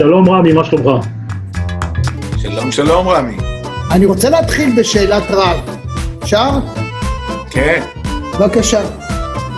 [0.00, 1.06] שלום רמי, מה שלומך?
[2.36, 3.36] שלום שלום רמי.
[3.90, 5.78] אני רוצה להתחיל בשאלת רב.
[6.22, 6.50] אפשר?
[7.50, 7.82] כן.
[8.38, 8.80] בבקשה.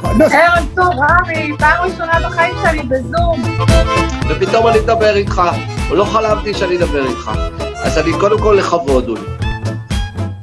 [0.05, 3.43] ערב טוב, רמי, פעם ראשונה בחיים שלי בזום.
[4.31, 5.43] ופתאום אני אדבר איתך,
[5.91, 7.31] לא חלמתי שאני אדבר איתך.
[7.75, 9.23] אז אני קודם כל לכבוד, אולי.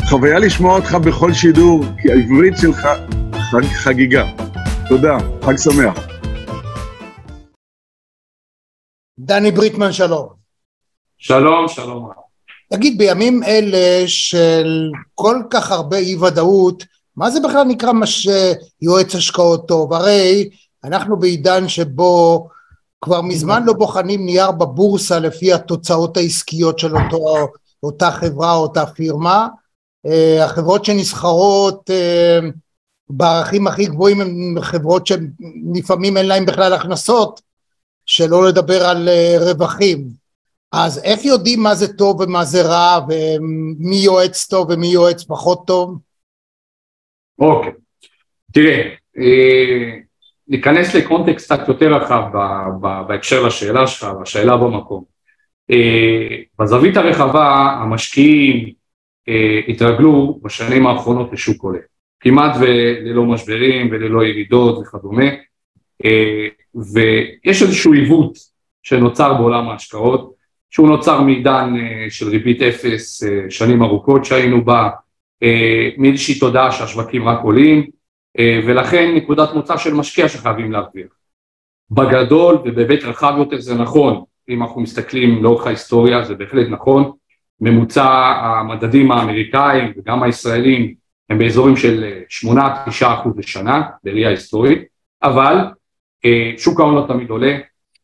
[0.09, 2.87] חוויה לשמוע אותך בכל שידור, כי העברית שלך
[3.51, 4.23] חג, חגיגה.
[4.89, 6.08] תודה, חג שמח.
[9.29, 10.27] דני בריטמן, שלום.
[11.17, 12.11] שלום, שלום רב.
[12.73, 16.83] תגיד, בימים אלה של כל כך הרבה אי ודאות,
[17.15, 18.27] מה זה בכלל נקרא מש...
[18.81, 19.93] יועץ השקעות טוב?
[19.93, 20.49] הרי
[20.83, 22.47] אנחנו בעידן שבו
[23.01, 27.47] כבר מזמן לא בוחנים נייר בבורסה לפי התוצאות העסקיות של אותו,
[27.83, 29.47] אותה חברה או אותה פירמה.
[30.07, 32.45] Uh, החברות שנסחרות uh,
[33.09, 37.48] בערכים הכי גבוהים הן חברות שלפעמים אין להן בכלל הכנסות,
[38.09, 40.07] שלא לדבר על uh, רווחים.
[40.71, 45.67] אז איך יודעים מה זה טוב ומה זה רע, ומי יועץ טוב ומי יועץ פחות
[45.67, 45.99] טוב?
[47.39, 47.71] אוקיי,
[48.51, 49.97] תראה, אה,
[50.47, 52.23] ניכנס לקונטקסט קצת יותר רחב
[53.07, 55.03] בהקשר לשאלה שלך, והשאלה במקום.
[55.71, 58.73] אה, בזווית הרחבה המשקיעים
[59.29, 61.79] אה, התרגלו בשנים האחרונות לשוק עולה,
[62.19, 65.25] כמעט וללא משברים וללא ירידות וכדומה,
[66.93, 68.37] ויש איזשהו עיוות
[68.83, 70.33] שנוצר בעולם ההשקעות,
[70.69, 71.73] שהוא נוצר מעידן
[72.09, 74.89] של ריבית אפס, שנים ארוכות שהיינו בה,
[75.43, 77.89] אה, מאיזושהי תודעה שהשווקים רק עולים
[78.39, 81.07] אה, ולכן נקודת מוצא של משקיע שחייבים להרוויח.
[81.91, 87.11] בגדול ובהיבט רחב יותר זה נכון, אם אנחנו מסתכלים לאורך ההיסטוריה זה בהחלט נכון,
[87.61, 88.05] ממוצע
[88.43, 90.93] המדדים האמריקאים וגם הישראלים
[91.29, 92.55] הם באזורים של 8-9
[93.01, 94.81] אחוז לשנה בראייה היסטורית,
[95.23, 95.69] אבל אה,
[96.57, 97.57] שוק ההון לא תמיד עולה,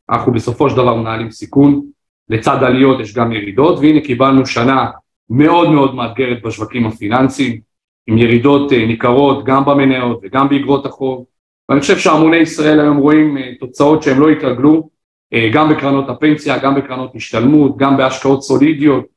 [0.10, 1.82] אנחנו בסופו של דבר מנהלים סיכון,
[2.30, 4.90] לצד עליות יש גם ירידות והנה קיבלנו שנה
[5.30, 7.60] מאוד מאוד מאתגרת בשווקים הפיננסיים,
[8.08, 11.26] עם ירידות אה, ניכרות גם במניות וגם באגרות החוב,
[11.70, 14.90] ואני חושב שהמוני ישראל היום רואים אה, תוצאות שהם לא התרגלו,
[15.34, 19.16] אה, גם בקרנות הפנסיה, גם בקרנות השתלמות, גם בהשקעות סולידיות,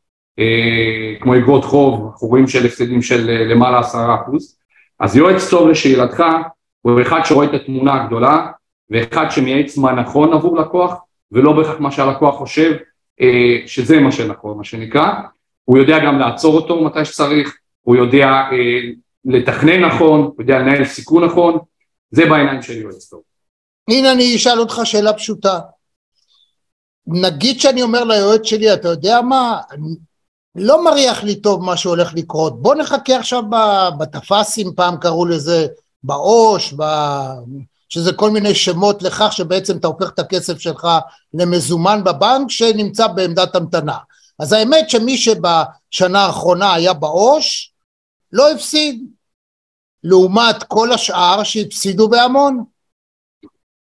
[1.20, 4.58] כמו אגרות חוב, אנחנו רואים של הפסדים של למעלה עשרה אחוז,
[5.00, 6.24] אז יועץ טוב לשאלתך
[6.82, 8.46] הוא אחד שרואה את התמונה הגדולה
[8.90, 10.94] ואחד שמייעץ מה נכון עבור לקוח
[11.32, 12.76] ולא בהכרח מה שהלקוח חושב
[13.66, 15.12] שזה מה שנכון מה שנקרא
[15.68, 18.80] הוא יודע גם לעצור אותו מתי שצריך, הוא יודע אה,
[19.24, 21.58] לתכנן נכון, הוא יודע לנהל סיכון נכון,
[22.10, 23.20] זה בעיניים של יועץ טוב.
[23.90, 25.58] הנה אני אשאל אותך שאלה פשוטה.
[27.06, 29.60] נגיד שאני אומר ליועץ שלי, אתה יודע מה,
[30.54, 33.42] לא מריח לי טוב מה שהולך לקרות, בוא נחכה עכשיו
[33.98, 35.66] בתפסים, פעם קראו לזה
[36.02, 36.82] בעו"ש, ב...
[37.88, 40.86] שזה כל מיני שמות לכך שבעצם אתה הופך את הכסף שלך
[41.34, 43.96] למזומן בבנק שנמצא בעמדת המתנה.
[44.38, 47.72] אז האמת שמי שבשנה האחרונה היה בעו"ש
[48.32, 49.04] לא הפסיד,
[50.04, 52.64] לעומת כל השאר שהפסידו בהמון.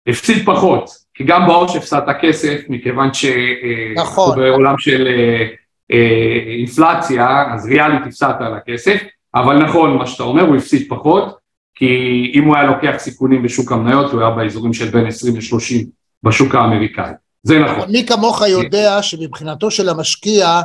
[0.07, 4.39] הפסיד פחות, כי גם בעו"ש הפסדת כסף מכיוון שאנחנו נכון.
[4.39, 5.47] בעולם של אה,
[5.93, 9.03] אה, אינפלציה אז ריאלית הפסדת על הכסף,
[9.34, 11.41] אבל נכון מה שאתה אומר הוא הפסיד פחות
[11.75, 11.87] כי
[12.34, 15.87] אם הוא היה לוקח סיכונים בשוק המניות הוא היה באזורים של בין 20 ל-30
[16.22, 17.12] בשוק האמריקאי.
[17.43, 17.91] זה נכון.
[17.91, 20.60] מי כמוך יודע שמבחינתו של המשקיע,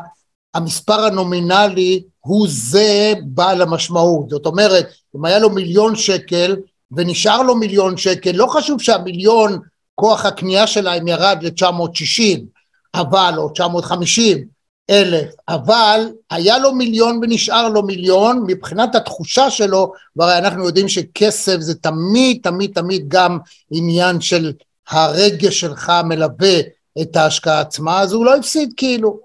[0.54, 4.30] המספר הנומינלי הוא זה בעל המשמעות.
[4.30, 6.56] זאת אומרת, אם היה לו מיליון שקל
[6.92, 9.60] ונשאר לו מיליון שקל, לא חשוב שהמיליון,
[9.96, 12.40] כוח הקנייה שלהם ירד ל-960,
[12.96, 14.57] אבל, או 950
[14.90, 16.00] אלף, אבל
[16.32, 22.40] היה לו מיליון ונשאר לו מיליון, מבחינת התחושה שלו, והרי אנחנו יודעים שכסף זה תמיד
[22.44, 23.38] תמיד תמיד גם
[23.72, 24.54] עניין של
[24.90, 26.60] הרגש שלך מלווה
[27.02, 29.20] את ההשקעה עצמה, אז הוא לא הפסיד כאילו.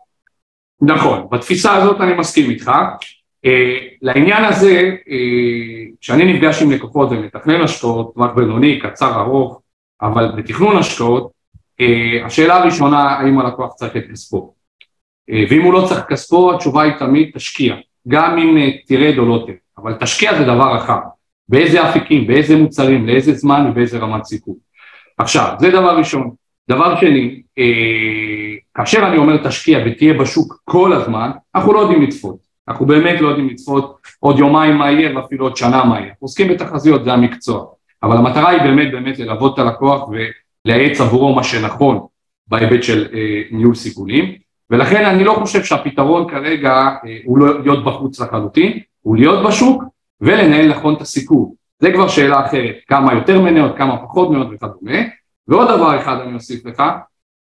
[0.81, 2.71] נכון, בתפיסה הזאת אני מסכים איתך.
[3.47, 3.51] Uh,
[4.03, 9.61] לעניין הזה, uh, כשאני נפגש עם לקוחות ומתכנן השקעות, טווח בינוני, קצר, ארוך,
[10.03, 11.31] אבל בתכנון השקעות,
[11.81, 14.55] uh, השאלה הראשונה, האם הלקוח צריך את כספו?
[15.31, 17.75] Uh, ואם הוא לא צריך כספו, התשובה היא תמיד תשקיע,
[18.09, 20.99] גם אם תרד או לא תרד, אבל תשקיע זה דבר רחב,
[21.49, 24.55] באיזה אפיקים, באיזה מוצרים, לאיזה זמן ובאיזה רמת סיכון.
[25.19, 26.31] עכשיו, זה דבר ראשון.
[26.69, 32.37] דבר שני, אה, כאשר אני אומר תשקיע ותהיה בשוק כל הזמן, אנחנו לא יודעים לצפות.
[32.69, 36.13] אנחנו באמת לא יודעים לצפות עוד יומיים מה יהיה ואפילו עוד שנה מה יהיה.
[36.19, 37.65] עוסקים בתחזיות, זה המקצוע.
[38.03, 42.07] אבל המטרה היא באמת באמת ללוות את הלקוח ולייעץ עבורו מה שנכון
[42.47, 44.35] בהיבט של אה, ניהול סיכונים.
[44.73, 49.85] ולכן אני לא חושב שהפתרון כרגע אה, הוא לא להיות בחוץ לחלוטין, הוא להיות בשוק
[50.21, 51.53] ולנהל נכון את הסיכון.
[51.79, 54.99] זה כבר שאלה אחרת, כמה יותר מניות, כמה פחות מניות וכדומה,
[55.49, 56.83] ועוד דבר אחד אני אוסיף לך,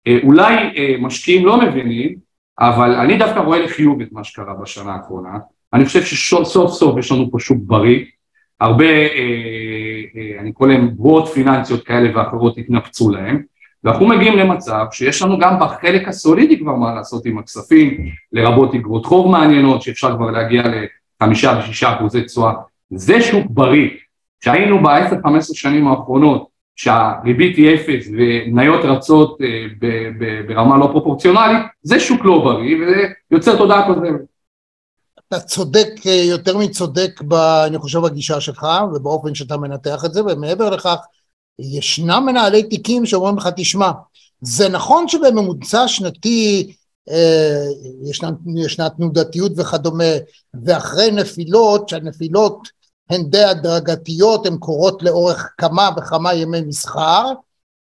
[0.07, 2.15] אה, אולי אה, משקיעים לא מבינים,
[2.59, 5.37] אבל אני דווקא רואה לחיוב את מה שקרה בשנה האחרונה.
[5.73, 8.05] אני חושב שסוף סוף יש לנו פה שוק בריא,
[8.59, 13.43] הרבה, אה, אה, אני קורא להם בועות פיננסיות כאלה ואחרות התנפצו להם,
[13.83, 19.05] ואנחנו מגיעים למצב שיש לנו גם בחלק הסולידי כבר מה לעשות עם הכספים, לרבות אגרות
[19.05, 20.63] חוב מעניינות, שאפשר כבר להגיע
[21.21, 22.53] לחמישה ושישה אחוזי תשואה.
[22.89, 23.89] זה שוק בריא.
[24.43, 29.65] שהיינו בעשר, חמש עשרה שנים האחרונות, שהריבית היא אפס ומניות רצות אה,
[30.47, 33.01] ברמה לא פרופורציונלית, זה שוק לא בריא וזה
[33.31, 34.21] יוצר תודעה כוזבת.
[35.27, 37.33] אתה צודק, אה, יותר מצודק, ב,
[37.67, 40.97] אני חושב, בגישה שלך ובאופן שאתה מנתח את זה, ומעבר לכך,
[41.59, 43.91] ישנם מנהלי תיקים שאומרים לך, תשמע,
[44.41, 46.73] זה נכון שבממוצע שנתי
[47.09, 47.65] אה,
[48.03, 50.13] ישנה, ישנה תנודתיות וכדומה,
[50.63, 52.67] ואחרי נפילות, שהנפילות
[53.09, 57.33] הן די הדרגתיות, הן קורות לאורך כמה וכמה ימי מסחר,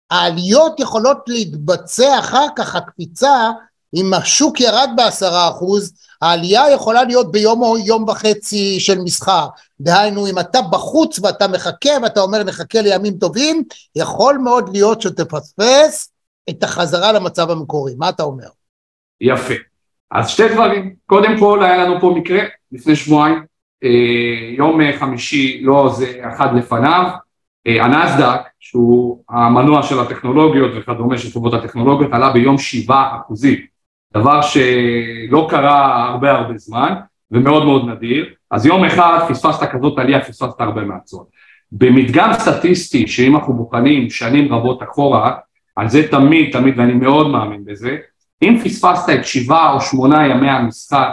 [0.10, 3.52] העליות יכולות להתבצע אחר כך, הקפיצה,
[3.96, 9.48] אם השוק ירד בעשרה אחוז, העלייה יכולה להיות ביום או יום וחצי של מסחר.
[9.80, 13.64] דהיינו, אם אתה בחוץ ואתה מחכה ואתה אומר נחכה לימים טובים,
[13.96, 16.12] יכול מאוד להיות שתפספס
[16.50, 17.94] את החזרה למצב המקורי.
[17.98, 18.48] מה אתה אומר?
[19.22, 19.54] יפה.
[20.12, 20.96] אז שתי דברים.
[21.06, 23.44] קודם כל, היה לנו פה מקרה לפני שבועיים,
[23.84, 23.90] אה,
[24.58, 27.10] יום חמישי, לא זה אחד לפניו,
[27.68, 33.75] אה, הנסדק, שהוא המנוע של הטכנולוגיות וכדומה של חברות הטכנולוגיות, עלה ביום שבעה אחוזים.
[34.18, 36.94] דבר שלא קרה הרבה הרבה זמן
[37.32, 41.28] ומאוד מאוד נדיר, אז יום אחד פספסת כזאת עלייה, פספסת הרבה מהצעות.
[41.72, 45.32] במדגם סטטיסטי, שאם אנחנו בוחנים שנים רבות אחורה,
[45.76, 47.98] על זה תמיד תמיד, ואני מאוד מאמין בזה,
[48.44, 51.10] אם פספסת את שבעה או שמונה ימי המסחר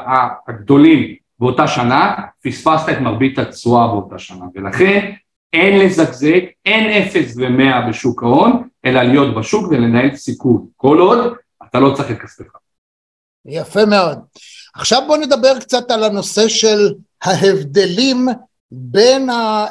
[0.48, 2.14] הגדולים באותה שנה,
[2.44, 5.12] פספסת את מרבית התשואה באותה שנה, ולכן
[5.52, 11.34] אין לזגזג, אין אפס ומאה בשוק ההון, אלא להיות בשוק ולנהל סיכון, כל עוד
[11.64, 12.62] אתה לא צריך את כספך.
[13.47, 14.19] יפה מאוד.
[14.75, 18.29] עכשיו בוא נדבר קצת על הנושא של ההבדלים
[18.71, 19.67] בין אה,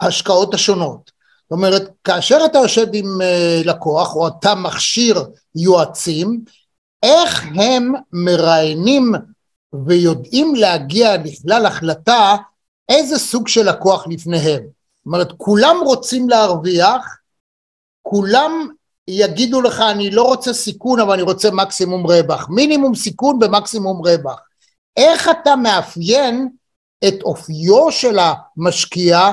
[0.00, 1.10] ההשקעות השונות.
[1.42, 5.24] זאת אומרת, כאשר אתה יושב עם אה, לקוח או אתה מכשיר
[5.54, 6.44] יועצים,
[7.02, 9.12] איך הם מראיינים
[9.86, 12.36] ויודעים להגיע לכלל החלטה
[12.88, 14.62] איזה סוג של לקוח לפניהם.
[14.62, 17.18] זאת אומרת, כולם רוצים להרוויח,
[18.02, 18.68] כולם
[19.08, 24.40] יגידו לך אני לא רוצה סיכון אבל אני רוצה מקסימום רווח, מינימום סיכון במקסימום רווח.
[24.96, 26.48] איך אתה מאפיין
[27.08, 29.30] את אופיו של המשקיע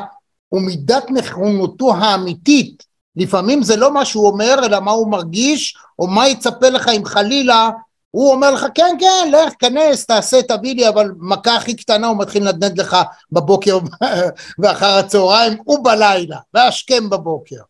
[0.51, 2.83] ומידת נכונותו האמיתית,
[3.15, 7.05] לפעמים זה לא מה שהוא אומר אלא מה הוא מרגיש או מה יצפה לך אם
[7.05, 7.69] חלילה
[8.11, 12.17] הוא אומר לך כן כן לך כנס תעשה תביא לי אבל מכה הכי קטנה הוא
[12.19, 12.97] מתחיל לנדנד לך
[13.31, 13.79] בבוקר
[14.59, 17.61] ואחר הצהריים ובלילה והשכם בבוקר.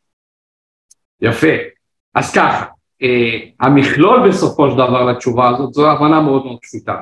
[1.21, 1.74] יפה
[2.15, 2.65] אז ככה,
[3.03, 6.95] אה, המכלול בסופו של דבר לתשובה הזאת זו הבנה מאוד מאוד פשוטה.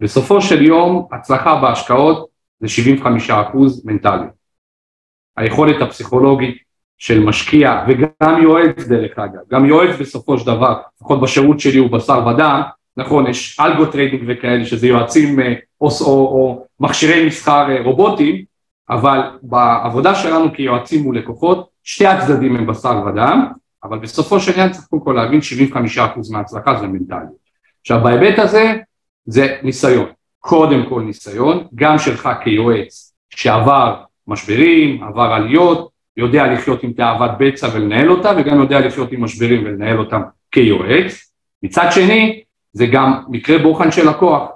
[0.00, 2.28] בסופו של יום הצלחה בהשקעות
[2.60, 4.26] זה 75% מנטלי.
[5.36, 6.56] היכולת הפסיכולוגית
[6.98, 11.90] של משקיע וגם יועץ דרך אגב, גם יועץ בסופו של דבר, לפחות בשירות שלי הוא
[11.90, 12.62] בשר ודם,
[12.96, 18.44] נכון יש algo trading וכאלה שזה יועצים אה, או, או, או מכשירי מסחר אה, רובוטיים,
[18.90, 23.46] אבל בעבודה שלנו כיועצים מול לקוחות שתי הצדדים הם בשר ודם
[23.84, 25.40] אבל בסופו של עניין צריך קודם כל להבין
[25.96, 26.00] 75%
[26.32, 27.44] מההצלחה זה מנטליות.
[27.80, 28.74] עכשיו בהיבט הזה
[29.26, 30.06] זה ניסיון,
[30.38, 37.68] קודם כל ניסיון, גם שלך כיועץ שעבר משברים, עבר עליות, יודע לחיות עם תאוות בצע
[37.74, 41.30] ולנהל אותה וגם יודע לחיות עם משברים ולנהל אותם כיועץ.
[41.62, 44.50] מצד שני זה גם מקרה בוחן של לקוח,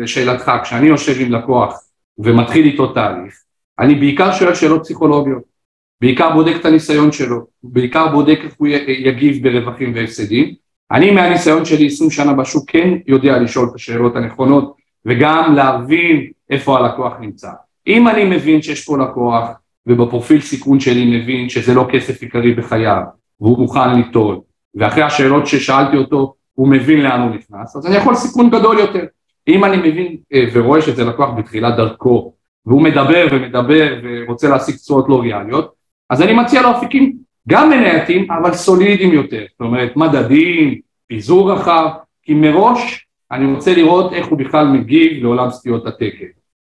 [0.00, 1.82] לשאלתך, כשאני יושב עם לקוח
[2.18, 3.34] ומתחיל איתו תהליך,
[3.78, 5.55] אני בעיקר שואל שאלות פסיכולוגיות.
[6.00, 10.54] בעיקר בודק את הניסיון שלו, בעיקר בודק איך הוא יגיב ברווחים והפסדים.
[10.90, 14.74] אני מהניסיון שלי 20 שנה בשוק כן יודע לשאול את השאלות הנכונות
[15.06, 17.50] וגם להבין איפה הלקוח נמצא.
[17.86, 19.48] אם אני מבין שיש פה לקוח
[19.86, 23.02] ובפרופיל סיכון שלי מבין שזה לא כסף עיקרי בחייו
[23.40, 24.40] והוא מוכן ליטול
[24.74, 29.04] ואחרי השאלות ששאלתי אותו הוא מבין לאן הוא נכנס אז אני יכול סיכון גדול יותר.
[29.48, 32.32] אם אני מבין אה, ורואה שזה לקוח בתחילת דרכו
[32.66, 35.72] והוא מדבר ומדבר ורוצה להשיג תשואות לא ריאליות
[36.10, 41.88] אז אני מציע לו אפיקים גם מנייתים אבל סולידיים יותר, זאת אומרת מדדים, פיזור רחב,
[42.22, 46.26] כי מראש אני רוצה לראות איך הוא בכלל מגיב לעולם סטיות התקן.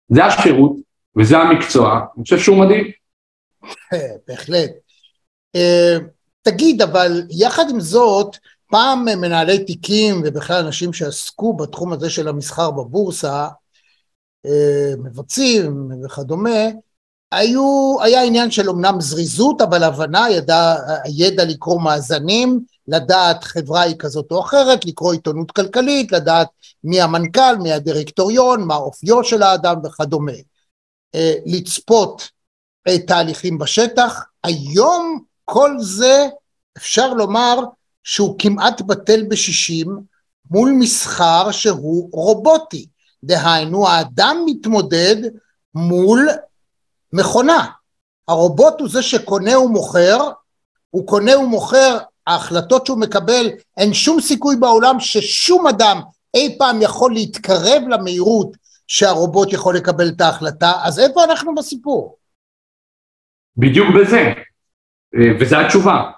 [0.09, 0.75] זה השירות
[1.17, 2.91] וזה המקצוע, אני חושב שהוא מדהים.
[4.27, 4.71] בהחלט.
[5.55, 5.97] אה,
[6.41, 8.37] תגיד, אבל יחד עם זאת,
[8.69, 13.47] פעם מנהלי תיקים ובכלל אנשים שעסקו בתחום הזה של המסחר בבורסה,
[14.45, 16.59] אה, מבצעים וכדומה,
[17.31, 24.31] היה עניין של אמנם זריזות, אבל הבנה, ידע, הידע לקרוא מאזנים, לדעת חברה היא כזאת
[24.31, 26.47] או אחרת, לקרוא עיתונות כלכלית, לדעת
[26.83, 30.31] מי המנכ"ל, מי הדירקטוריון, מה אופיו של האדם וכדומה.
[31.15, 32.29] אה, לצפות
[33.07, 34.25] תהליכים בשטח.
[34.43, 36.27] היום כל זה
[36.77, 37.59] אפשר לומר
[38.03, 39.99] שהוא כמעט בטל בשישים
[40.51, 42.85] מול מסחר שהוא רובוטי.
[43.23, 45.15] דהיינו האדם מתמודד
[45.75, 46.29] מול
[47.13, 47.65] מכונה.
[48.27, 50.17] הרובוט הוא זה שקונה ומוכר,
[50.89, 51.97] הוא קונה ומוכר,
[52.27, 56.01] ההחלטות שהוא מקבל, אין שום סיכוי בעולם ששום אדם
[56.35, 62.17] אי פעם יכול להתקרב למהירות שהרובוט יכול לקבל את ההחלטה, אז איפה אנחנו בסיפור?
[63.57, 64.33] בדיוק בזה,
[65.15, 66.11] אה, וזו התשובה.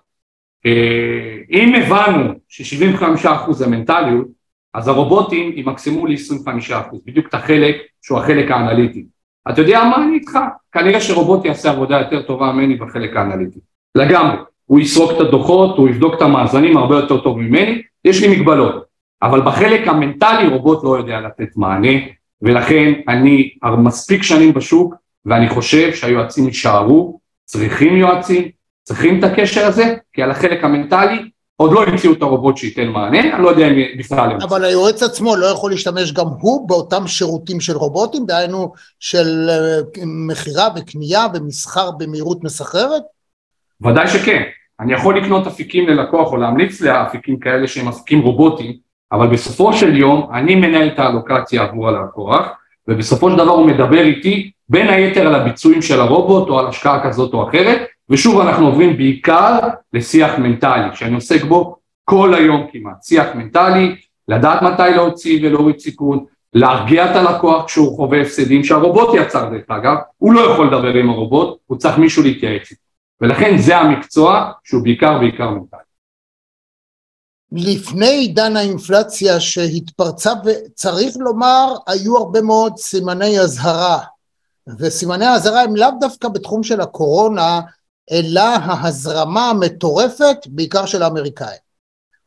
[0.66, 4.28] אה, אם הבנו ש-75% זה מנטליות,
[4.74, 9.06] אז הרובוטים ימקסמו ל-25%, בדיוק את החלק שהוא החלק האנליטי.
[9.50, 10.40] אתה יודע מה אני איתך?
[10.72, 13.60] כנראה שרובוט יעשה עבודה יותר טובה ממני בחלק האנליטי.
[13.96, 14.38] לגמרי.
[14.66, 18.86] הוא יסרוק את הדוחות, הוא יבדוק את המאזנים הרבה יותר טוב ממני, יש לי מגבלות.
[19.22, 21.92] אבל בחלק המנטלי רובוט לא יודע לתת מענה,
[22.42, 24.96] ולכן אני מספיק שנים בשוק,
[25.26, 28.50] ואני חושב שהיועצים יישארו, צריכים יועצים,
[28.84, 31.30] צריכים את הקשר הזה, כי על החלק המנטלי
[31.62, 34.38] עוד לא המציאו את הרובוט שייתן מענה, אני לא יודע אם בכלל...
[34.44, 39.80] אבל היועץ עצמו לא יכול להשתמש גם הוא באותם שירותים של רובוטים, דהיינו של אה,
[40.06, 43.03] מכירה וקנייה ומסחר במהירות מסחררת?
[43.82, 44.44] ודאי שכן.
[44.80, 48.74] אני יכול לקנות אפיקים ללקוח או להמליץ לאפיקים כאלה שהם אפיקים רובוטיים,
[49.12, 52.48] אבל בסופו של יום אני מנהל את האלוקציה עבור הלקוח,
[52.88, 57.03] ובסופו של דבר הוא מדבר איתי בין היתר על הביצועים של הרובוט או על השקעה
[57.03, 59.60] כזאת או אחרת, ושוב אנחנו עוברים בעיקר
[59.94, 61.75] לשיח מנטלי, שאני עוסק בו
[62.06, 63.96] כל היום כמעט, שיח מנטלי,
[64.27, 69.96] לדעת מתי להוציא ולהוריד סיכון, להרגיע את הלקוח כשהוא חווה הפסדים שהרובוט יצר דרך אגב,
[70.18, 72.82] הוא לא יכול לדבר עם הרובוט, הוא צריך מישהו להתייעץ איתו,
[73.22, 75.80] ולכן זה המקצוע שהוא בעיקר בעיקר מנטלי.
[77.51, 84.00] לפני עידן האינפלציה שהתפרצה, וצריך לומר, היו הרבה מאוד סימני אזהרה,
[84.80, 87.62] וסימני האזהרה הם לאו דווקא בתחום של הקורונה,
[88.12, 91.60] אלא ההזרמה המטורפת, בעיקר של האמריקאים.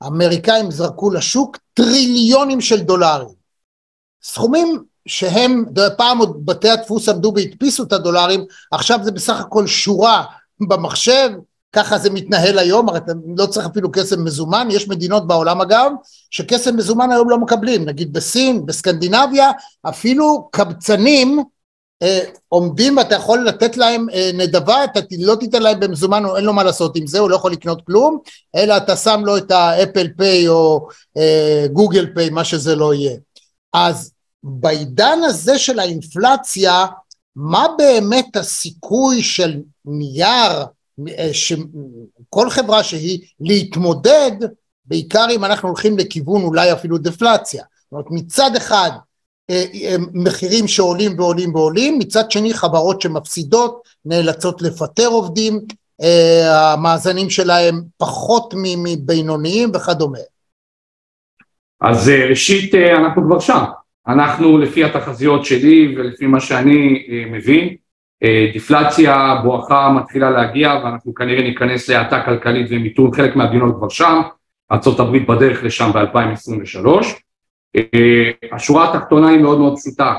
[0.01, 3.35] האמריקאים זרקו לשוק טריליונים של דולרים.
[4.23, 5.65] סכומים שהם,
[5.97, 10.25] פעם עוד בתי הדפוס עמדו והדפיסו את הדולרים, עכשיו זה בסך הכל שורה
[10.69, 11.31] במחשב,
[11.73, 15.91] ככה זה מתנהל היום, הרי אתה לא צריך אפילו כסף מזומן, יש מדינות בעולם אגב,
[16.31, 19.51] שכסף מזומן היום לא מקבלים, נגיד בסין, בסקנדינביה,
[19.89, 21.45] אפילו קבצנים
[22.49, 26.63] עומדים ואתה יכול לתת להם אה, נדבה, אתה לא תיתן להם במזומן, אין לו מה
[26.63, 28.19] לעשות עם זה, הוא לא יכול לקנות כלום,
[28.57, 33.17] אלא אתה שם לו את האפל פיי או אה, גוגל פיי, מה שזה לא יהיה.
[33.73, 36.87] אז בעידן הזה של האינפלציה,
[37.37, 40.65] מה באמת הסיכוי של נייר,
[42.31, 44.33] כל חברה שהיא, להתמודד,
[44.85, 47.65] בעיקר אם אנחנו הולכים לכיוון אולי אפילו דפלציה.
[47.83, 49.01] זאת אומרת מצד אחד אה, אה,
[50.15, 55.61] מחירים שעולים ועולים ועולים, מצד שני חברות שמפסידות נאלצות לפטר עובדים,
[56.03, 60.19] אה, המאזנים שלהם פחות מבינוניים וכדומה.
[61.81, 63.65] אז ראשית אנחנו כבר שם,
[64.09, 67.77] אנחנו לפי התחזיות שלי ולפי מה שאני מבין,
[68.53, 74.21] דיפלציה בואכה מתחילה להגיע ואנחנו כנראה ניכנס להאטה כלכלית ומיתון, חלק מהמדינות כבר שם,
[74.73, 76.87] ארה"ב בדרך לשם ב-2023.
[76.87, 77.01] אה,
[78.53, 80.15] השורה התחתונה היא מאוד מאוד פשוטה,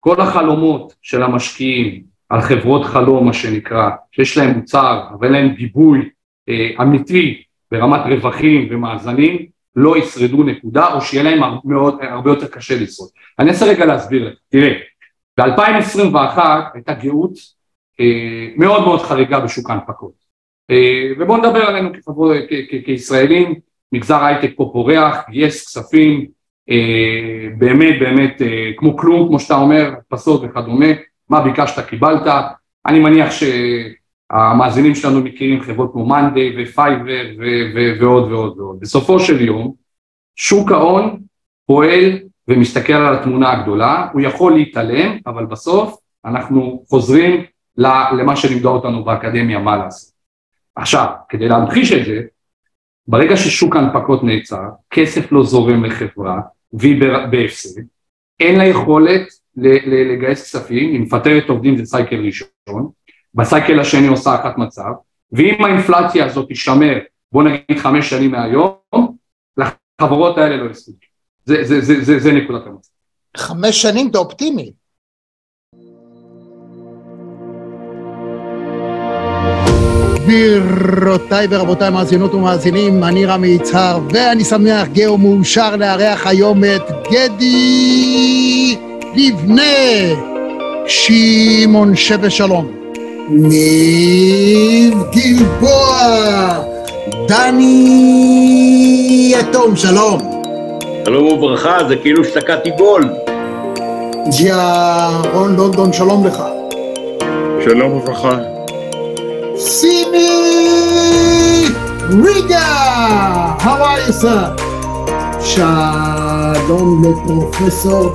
[0.00, 5.54] כל החלומות של המשקיעים על חברות חלום מה שנקרא, שיש להם מוצר אבל אין להם
[5.54, 6.08] גיבוי
[6.48, 12.80] אה, אמיתי ברמת רווחים ומאזנים, לא ישרדו נקודה או שיהיה להם מאוד, הרבה יותר קשה
[12.80, 13.10] לשרוד.
[13.38, 14.72] אני אנסה רגע להסביר לך, תראה,
[15.40, 16.38] ב-2021
[16.74, 17.32] הייתה גאות
[18.00, 20.12] אה, מאוד מאוד חריגה בשוק ההנפקות,
[20.70, 22.32] אה, ובואו נדבר עלינו כחבור,
[22.84, 23.54] כישראלים,
[23.92, 26.26] מגזר הייטק פה פורח, גייס כספים, אה,
[27.58, 30.86] באמת באמת אה, כמו כלום, כמו שאתה אומר, הדפסות וכדומה,
[31.28, 32.26] מה ביקשת קיבלת,
[32.86, 37.24] אני מניח שהמאזינים שלנו מכירים חברות כמו Monday ו Fiverr
[38.00, 38.80] ועוד ועוד ועוד.
[38.80, 39.74] בסופו של יום,
[40.36, 41.20] שוק ההון
[41.66, 47.44] פועל ומסתכל על התמונה הגדולה, הוא יכול להתעלם, אבל בסוף אנחנו חוזרים
[47.76, 50.12] למה שלימדה אותנו באקדמיה, מה לעשות.
[50.76, 52.20] עכשיו, כדי להמחיש את זה,
[53.08, 56.40] ברגע ששוק ההנפקות נעצר, כסף לא זורם לחברה
[56.72, 57.80] והיא בהפסד,
[58.40, 62.90] אין לה יכולת לגייס כספים, היא מפטרת עובדים זה סייקל ראשון,
[63.34, 64.90] בסייקל השני עושה אחת מצב,
[65.32, 66.98] ואם האינפלציה הזאת תישמר,
[67.32, 68.76] בוא נגיד חמש שנים מהיום,
[69.56, 70.94] לחברות האלה לא יספיק.
[71.44, 72.88] זה, זה, זה, זה, זה נקודת המצב.
[73.36, 74.72] חמש שנים זה אופטימי.
[80.30, 88.76] גבירותיי ורבותיי מאזינות ומאזינים, אני רמי יצהר, ואני שמח, גאו מאושר לארח היום את גדי
[89.14, 89.62] לבנה,
[90.86, 92.68] שמעון שווה שלום,
[93.28, 95.98] ניב גלבוע,
[97.28, 97.74] דני
[99.38, 100.20] יתום, שלום,
[101.04, 103.08] שלום וברכה, זה כאילו שתקעתי גול.
[104.38, 106.42] ג'יארון לונדון, שלום לך.
[107.64, 108.59] שלום וברכה.
[109.59, 110.29] סימי
[112.23, 114.61] ריגה, how are you sir?
[115.41, 118.13] שלום לפרופסור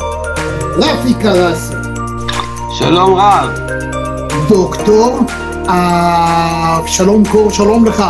[0.77, 1.75] רפי קרסי,
[2.79, 3.49] שלום רב.
[4.49, 5.21] דוקטור
[5.69, 8.05] אבשלום קור, שלום לך.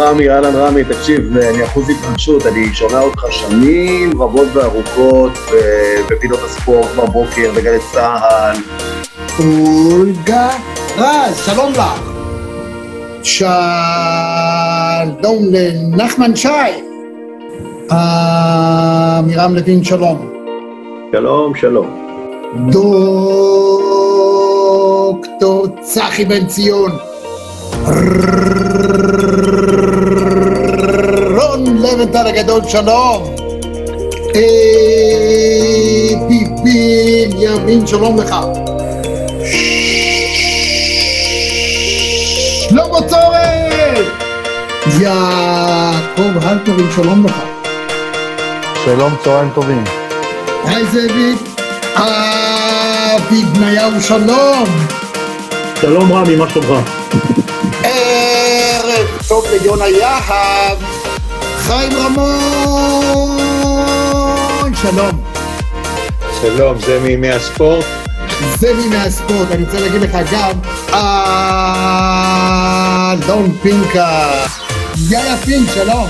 [0.00, 5.32] רמי, אהלן רמי, תקשיב, אני אחוז התרגשות, אני שומע אותך שנים רבות וארוכות
[6.10, 8.56] בפינות הספורט בבוקר, בגלי צה"ל.
[9.38, 10.48] אולגה
[10.98, 12.10] רז, שלום לך.
[13.22, 13.48] שלום
[15.50, 16.48] לנחמן שי.
[17.90, 20.30] עמירם לוין, שלום.
[21.12, 21.86] שלום, שלום.
[25.40, 26.90] דוקטור צחי בן ציון.
[31.36, 33.34] רון לבנטל הגדול, שלום.
[34.30, 38.36] אבי בנימין, שלום לך.
[42.68, 44.04] שלמה צורן!
[45.00, 47.34] יעקב הלפרין, שלום לך.
[48.84, 49.84] שלום, צהריים טובים.
[50.64, 51.38] היי זאביק.
[51.96, 54.64] אבי בניהו, שלום.
[55.80, 56.99] שלום רמי, מה שלומך?
[59.30, 60.78] טוב ליונה יהב,
[61.58, 63.38] חיים רמון,
[64.82, 65.22] שלום.
[66.40, 67.84] שלום, זה מימי הספורט.
[68.58, 70.52] זה מימי הספורט, אני רוצה להגיד לך גם,
[73.12, 74.30] אלון פינקה,
[75.10, 76.08] יאיה פינק, שלום.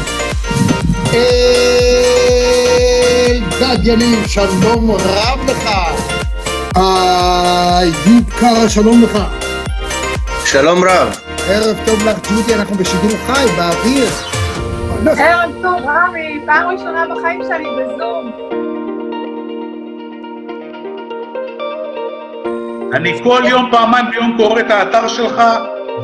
[3.61, 5.69] אלדד יניב, שלום רב לך.
[6.77, 9.19] איוב קרא, שלום לך.
[10.45, 11.30] שלום רב.
[11.53, 14.09] ערב טוב לך, ג'ודי, אנחנו בשידור חי, באוויר.
[15.19, 18.33] ערב טוב, רמי, פעם ראשונה בחיים שלי בזום.
[22.93, 25.43] אני כל יום, פעמיים ביום קורא את האתר שלך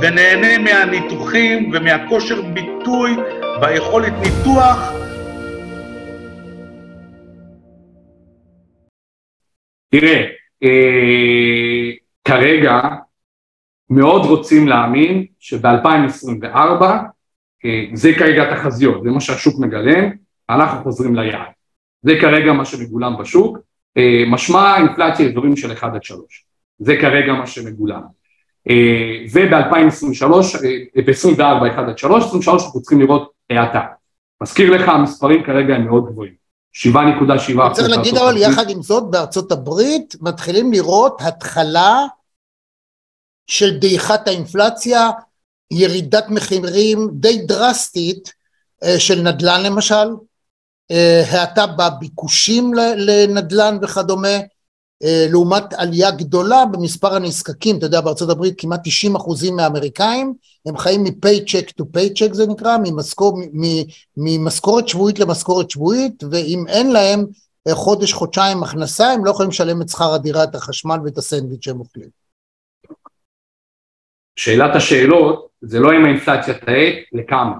[0.00, 3.16] ונהנה מהניתוחים ומהכושר ביטוי
[3.60, 4.92] והיכולת ניתוח.
[9.90, 10.24] תראה,
[10.64, 11.90] אה,
[12.24, 12.80] כרגע
[13.90, 16.82] מאוד רוצים להאמין שב-2024,
[17.64, 20.10] אה, זה כרגע התחזיות, זה מה שהשוק מגלם,
[20.50, 21.56] אנחנו חוזרים ליעד.
[22.02, 23.58] זה כרגע מה שמגולם בשוק,
[23.96, 26.44] אה, משמע אינפלציה אזורים של 1 עד 3,
[26.78, 28.02] זה כרגע מה שמגולם.
[28.70, 33.80] אה, וב-2023, אה, ב-24 1 עד 3, 23 אנחנו צריכים לראות האטה.
[34.42, 36.32] מזכיר לך, המספרים כרגע הם מאוד גבוהים,
[36.72, 42.04] 7.7 צריך להגיד אבל יחד עם זאת בארצות הברית מתחילים לראות התחלה
[43.46, 45.10] של דעיכת האינפלציה,
[45.70, 48.32] ירידת מחירים די דרסטית
[48.84, 50.08] אה, של נדל"ן למשל,
[50.90, 54.38] אה, האטה בביקושים לנדל"ן וכדומה,
[55.02, 60.34] אה, לעומת עלייה גדולה במספר הנזקקים, אתה יודע בארצות הברית כמעט 90 אחוזים מהאמריקאים
[60.66, 63.40] הם חיים מ paycheck to paycheck זה נקרא, ממשכור,
[64.16, 67.26] ממשכורת שבועית למשכורת שבועית ואם אין להם
[67.72, 71.80] חודש חודשיים הכנסה הם לא יכולים לשלם את שכר הדירה, את החשמל ואת הסנדוויץ' שהם
[71.80, 72.25] אוכלים.
[74.36, 77.54] שאלת השאלות זה לא אם האינפלציה תאט, לכמה.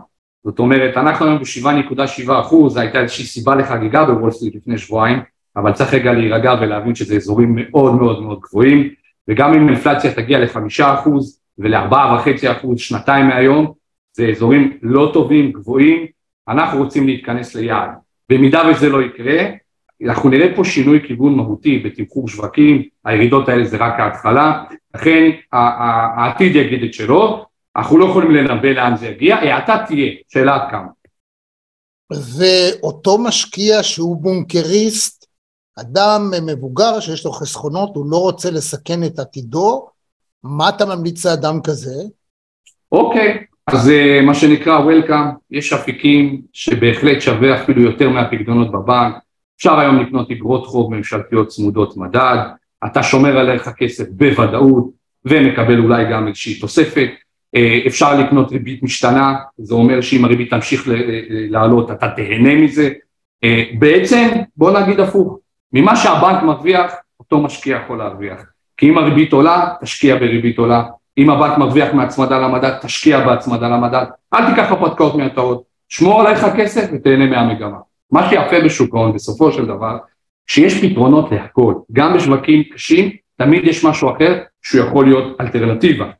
[0.45, 5.19] זאת אומרת, אנחנו היום ב-7.7 אחוז, זו הייתה איזושהי סיבה לחגיגה בוול סטריט לפני שבועיים,
[5.57, 8.89] אבל צריך רגע להירגע ולהבין שזה אזורים מאוד מאוד מאוד גבוהים,
[9.29, 13.73] וגם אם האינפלציה תגיע לחמישה אחוז ולארבעה וחצי אחוז שנתיים מהיום,
[14.12, 16.07] זה אזורים לא טובים, גבוהים,
[16.49, 17.91] אנחנו רוצים להתכנס ליעד.
[18.29, 19.45] במידה וזה לא יקרה,
[20.04, 26.56] אנחנו נראה פה שינוי כיוון מהותי בתמחור שווקים, הירידות האלה זה רק ההתחלה, לכן העתיד
[26.56, 27.44] יגיד את שלו,
[27.76, 30.88] אנחנו לא יכולים לנבא לאן זה יגיע, האטה תהיה, שאלה עד כמה.
[32.12, 35.26] ואותו משקיע שהוא בונקריסט
[35.80, 39.87] אדם מבוגר שיש לו חסכונות, הוא לא רוצה לסכן את עתידו,
[40.42, 42.02] מה אתה ממליץ לאדם כזה?
[42.92, 49.14] אוקיי, אז אה, מה שנקרא Welcome, יש אפיקים שבהחלט שווה אפילו יותר מהפקדונות בבנק,
[49.57, 52.38] אפשר היום לקנות אגרות חוב ממשלתיות צמודות מדד,
[52.87, 54.90] אתה שומר עליך כסף בוודאות
[55.25, 57.09] ומקבל אולי גם איזושהי תוספת,
[57.57, 60.88] אה, אפשר לקנות ריבית משתנה, זה אומר שאם הריבית תמשיך
[61.29, 62.90] לעלות אתה תהנה מזה,
[63.45, 65.38] אה, בעצם בוא נגיד הפוך,
[65.73, 68.45] ממה שהבנק מרוויח אותו משקיע יכול להרוויח,
[68.77, 70.85] כי אם הריבית עולה תשקיע בריבית עולה,
[71.19, 76.90] אם הבנק מרוויח מהצמדה למדד תשקיע בהצמדה למדד, אל תיקח הרפתקאות מהטעות, שמור עליך כסף
[76.92, 77.79] ותהנה מהמגמה.
[78.11, 79.99] מה שיפה בשוק ההון בסופו של דבר,
[80.47, 86.11] שיש פתרונות להכל, גם בשווקים קשים תמיד יש משהו אחר שהוא יכול להיות אלטרנטיבה.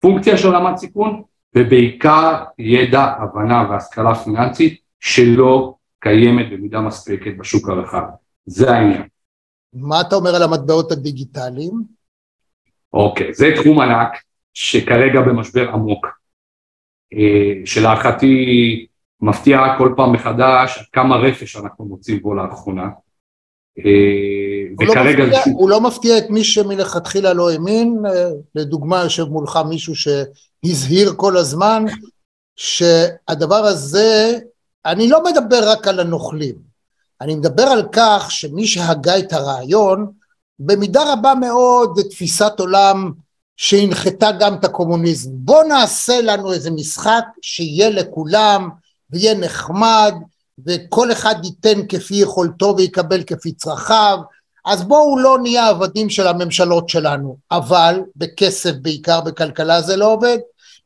[0.00, 1.22] פונקציה של רמת סיכון
[1.54, 8.02] ובעיקר ידע, הבנה והשכלה פיננסית שלא קיימת במידה מספקת בשוק הרחב.
[8.46, 9.02] זה העניין.
[9.72, 11.72] מה אתה אומר על המטבעות הדיגיטליים?
[12.92, 14.08] אוקיי, זה תחום ענק
[14.54, 16.06] שכרגע במשבר עמוק.
[17.12, 18.86] אה, שלהערכתי
[19.20, 22.88] מפתיע כל פעם מחדש כמה רפש אנחנו מוצאים בו לאחרונה.
[23.78, 25.48] אה, הוא, לא מפתיע, ש...
[25.52, 31.36] הוא לא מפתיע את מי שמלכתחילה לא האמין, אה, לדוגמה יושב מולך מישהו שהזהיר כל
[31.36, 31.84] הזמן
[32.56, 34.38] שהדבר הזה,
[34.86, 36.54] אני לא מדבר רק על הנוכלים,
[37.20, 40.06] אני מדבר על כך שמי שהגה את הרעיון
[40.58, 43.12] במידה רבה מאוד תפיסת עולם
[43.56, 45.30] שהנחתה גם את הקומוניזם.
[45.34, 48.68] בוא נעשה לנו איזה משחק שיהיה לכולם
[49.10, 50.14] ויהיה נחמד
[50.66, 54.18] וכל אחד ייתן כפי יכולתו ויקבל כפי צרכיו,
[54.66, 60.38] אז בואו לא נהיה עבדים של הממשלות שלנו, אבל בכסף בעיקר בכלכלה זה לא עובד,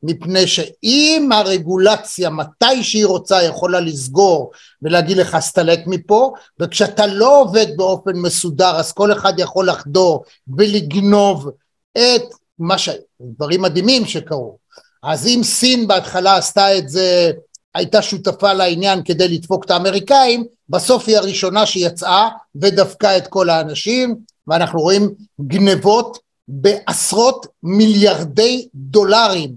[0.03, 4.51] מפני שאם הרגולציה מתי שהיא רוצה יכולה לסגור
[4.83, 10.25] ולהגיד לך סתלק מפה וכשאתה לא עובד באופן מסודר אז כל אחד יכול לחדור
[10.57, 11.51] ולגנוב
[11.93, 12.23] את
[12.59, 12.89] מה ש...
[13.21, 14.59] דברים מדהימים שקרו.
[15.03, 17.33] אז אם סין בהתחלה עשתה את זה
[17.75, 24.17] הייתה שותפה לעניין כדי לדפוק את האמריקאים, בסוף היא הראשונה שיצאה ודפקה את כל האנשים,
[24.47, 25.15] ואנחנו רואים
[25.47, 29.55] גנבות בעשרות מיליארדי דולרים.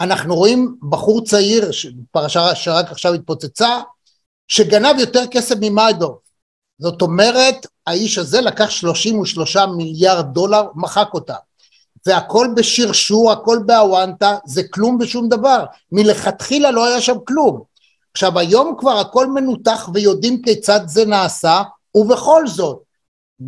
[0.00, 1.70] אנחנו רואים בחור צעיר,
[2.10, 3.80] פרשה שרק עכשיו התפוצצה,
[4.48, 6.18] שגנב יותר כסף ממיידורף.
[6.78, 11.08] זאת אומרת, האיש הזה לקח 33 מיליארד דולר, מחק
[12.06, 15.64] והכל בשרשור, הכל באוונטה, זה כלום ושום דבר.
[15.92, 17.62] מלכתחילה לא היה שם כלום.
[18.12, 21.62] עכשיו היום כבר הכל מנותח ויודעים כיצד זה נעשה,
[21.94, 22.78] ובכל זאת,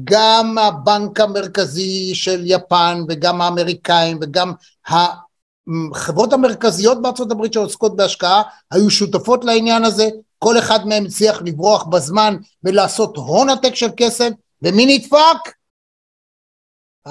[0.04, 4.52] גם הבנק המרכזי של יפן וגם האמריקאים וגם
[4.86, 11.84] החברות המרכזיות בארצות הברית שעוסקות בהשקעה היו שותפות לעניין הזה, כל אחד מהם הצליח לברוח
[11.84, 14.28] בזמן ולעשות הון עתק של כסף,
[14.62, 15.57] ומי נדפק?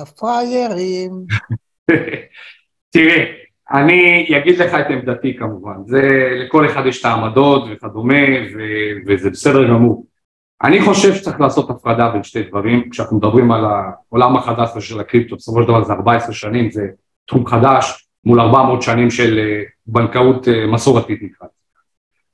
[0.02, 1.12] הפריירים.
[2.94, 3.24] תראה,
[3.72, 6.02] אני אגיד לך את עמדתי כמובן, זה
[6.46, 8.24] לכל אחד יש את העמדות וכדומה
[8.56, 10.06] ו- וזה בסדר גמור.
[10.64, 15.36] אני חושב שצריך לעשות הפרדה בין שתי דברים, כשאנחנו מדברים על העולם החדש של הקריפטו,
[15.36, 16.88] בסופו של דבר זה 14 שנים, זה
[17.26, 21.48] תחום חדש מול 400 שנים של אה, בנקאות אה, מסורתית נקרא.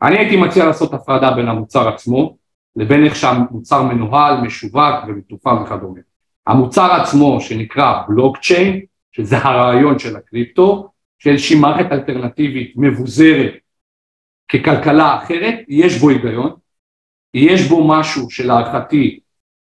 [0.02, 2.38] אני הייתי מציע לעשות הפרדה בין המוצר עצמו
[2.76, 6.00] לבין איך שהמוצר מנוהל, משווק ומתופעל וכדומה.
[6.48, 13.54] המוצר עצמו שנקרא בלוקצ'יין, שזה הרעיון של הקריפטו, שאיזושהי מערכת אלטרנטיבית מבוזרת
[14.48, 16.56] ככלכלה אחרת, יש בו היגיון,
[17.34, 19.20] יש בו משהו שלהערכתי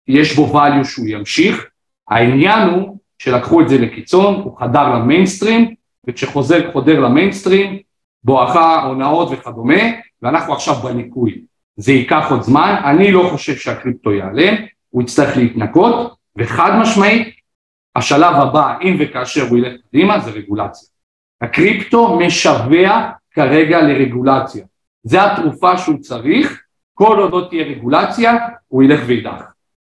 [0.08, 1.66] יש בו value שהוא ימשיך,
[2.08, 5.74] העניין הוא שלקחו את זה לקיצון, הוא חדר למיינסטרים,
[6.06, 7.78] וכשחוזר חודר למיינסטרים,
[8.24, 9.82] בואכה הונאות וכדומה,
[10.22, 11.42] ואנחנו עכשיו בניקוי.
[11.76, 14.54] זה ייקח עוד זמן, אני לא חושב שהקריפטו ייעלם,
[14.90, 17.34] הוא יצטרך להתנקות, וחד משמעית,
[17.96, 20.88] השלב הבא, אם וכאשר הוא ילך קדימה, זה רגולציה.
[21.40, 24.64] הקריפטו משווע כרגע לרגולציה.
[25.02, 26.62] זה התרופה שהוא צריך,
[26.94, 28.36] כל עוד לא תהיה רגולציה,
[28.68, 29.42] הוא ילך וידח.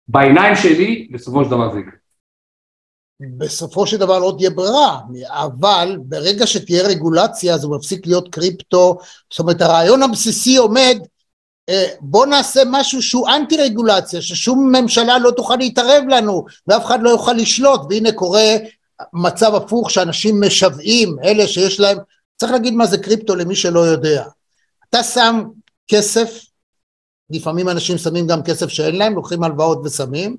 [0.07, 2.01] בעיניים שלי, בסופו של דבר זה יקרה.
[3.37, 4.99] בסופו של דבר לא תהיה ברירה,
[5.29, 8.97] אבל ברגע שתהיה רגולציה אז הוא מפסיק להיות קריפטו,
[9.31, 10.97] זאת אומרת הרעיון הבסיסי עומד
[12.01, 17.09] בוא נעשה משהו שהוא אנטי רגולציה, ששום ממשלה לא תוכל להתערב לנו ואף אחד לא
[17.09, 18.55] יוכל לשלוט, והנה קורה
[19.13, 21.97] מצב הפוך שאנשים משוועים, אלה שיש להם,
[22.37, 24.23] צריך להגיד מה זה קריפטו למי שלא יודע.
[24.89, 25.43] אתה שם
[25.87, 26.41] כסף,
[27.29, 30.37] לפעמים אנשים שמים גם כסף שאין להם, לוקחים הלוואות ושמים,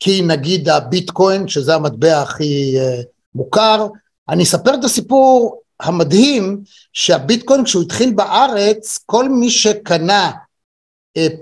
[0.00, 3.86] כי נגיד הביטקוין, שזה המטבע הכי uh, מוכר,
[4.28, 6.60] אני אספר את הסיפור המדהים
[6.92, 10.30] שהביטקוין כשהוא התחיל בארץ, כל מי שקנה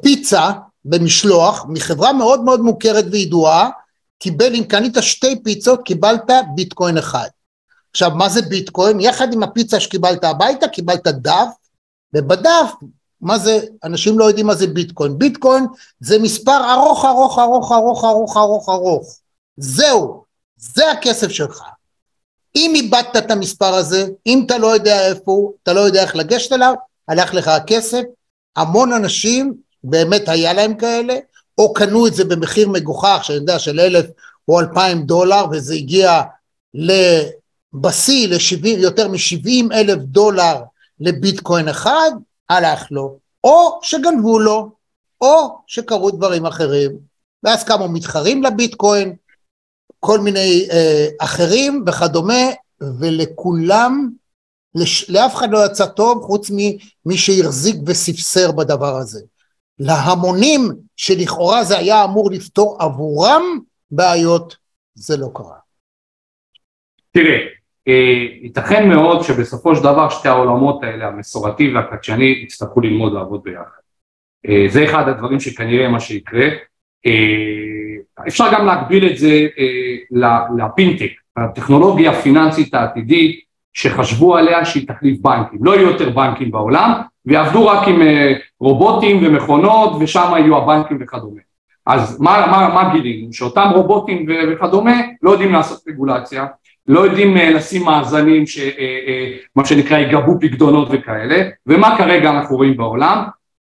[0.02, 0.50] פיצה
[0.84, 3.70] במשלוח מחברה מאוד מאוד מוכרת וידועה,
[4.18, 7.28] קיבל, אם קנית שתי פיצות, קיבלת ביטקוין אחד.
[7.90, 9.00] עכשיו, מה זה ביטקוין?
[9.00, 11.48] יחד עם הפיצה שקיבלת הביתה, קיבלת דף,
[12.14, 12.70] ובדף,
[13.20, 15.18] מה זה, אנשים לא יודעים מה זה ביטקוין.
[15.18, 15.66] ביטקוין
[16.00, 19.18] זה מספר ארוך, ארוך, ארוך, ארוך, ארוך, ארוך, ארוך.
[19.56, 20.24] זהו,
[20.56, 21.62] זה הכסף שלך.
[22.56, 26.16] אם איבדת את המספר הזה, אם אתה לא יודע איפה הוא, אתה לא יודע איך
[26.16, 26.74] לגשת אליו,
[27.08, 28.02] הלך לך הכסף.
[28.56, 31.14] המון אנשים, באמת היה להם כאלה,
[31.58, 34.06] או קנו את זה במחיר מגוחך, שאני יודע, של אלף
[34.48, 36.22] או אלפיים דולר, וזה הגיע
[37.74, 38.28] בשיא
[38.62, 40.56] ליותר מ-70 אלף דולר
[41.00, 42.10] לביטקוין אחד,
[42.50, 43.18] הלך לו.
[43.44, 44.70] או שגנבו לו,
[45.20, 46.90] או שקרו דברים אחרים,
[47.42, 49.16] ואז קמו מתחרים לביטקוין,
[50.00, 52.42] כל מיני אה, אחרים וכדומה,
[53.00, 54.10] ולכולם,
[54.74, 59.20] לש, לאף אחד לא יצא טוב חוץ ממי שהחזיק וספסר בדבר הזה.
[59.78, 60.60] להמונים
[60.96, 63.42] שלכאורה זה היה אמור לפתור עבורם
[63.90, 64.56] בעיות,
[64.94, 65.56] זה לא קרה.
[67.10, 67.38] תראה,
[67.88, 73.84] אה, ייתכן מאוד שבסופו של דבר שתי העולמות האלה, המסורתי והחדשני, יצטרכו ללמוד לעבוד ביחד.
[74.48, 76.46] אה, זה אחד הדברים שכנראה מה שיקרה.
[77.06, 79.46] אה, אפשר גם להגביל את זה
[80.58, 83.43] לפינטק, הטכנולוגיה הפיננסית העתידית
[83.74, 85.58] שחשבו עליה שהיא תחליף בנקים.
[85.62, 86.92] לא יהיו יותר בנקים בעולם
[87.26, 88.02] ויעבדו רק עם
[88.60, 91.40] רובוטים ומכונות ושם יהיו הבנקים וכדומה.
[91.86, 93.32] אז מה, מה, מה גילינו?
[93.32, 96.46] שאותם רובוטים וכדומה לא יודעים לעשות רגולציה,
[96.86, 102.56] לא יודעים אה, לשים מאזנים, ש, אה, אה, שנקרא יגבו פקדונות וכאלה, ומה כרגע אנחנו
[102.56, 103.24] רואים בעולם?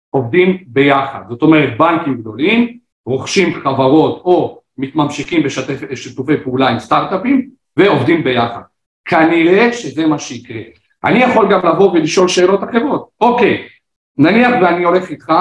[0.09, 8.23] עובדים ביחד, זאת אומרת בנקים גדולים, רוכשים חברות או מתממשיכים בשיתופי פעולה עם סטארט-אפים ועובדים
[8.23, 8.61] ביחד.
[9.09, 10.61] כנראה שזה מה שיקרה.
[11.03, 13.67] אני יכול גם לבוא ולשאול שאלות אחרות, אוקיי,
[14.17, 15.33] נניח ואני הולך איתך